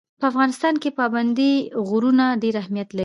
[0.19, 1.53] په افغانستان کې پابندی
[1.87, 2.99] غرونه ډېر اهمیت لري.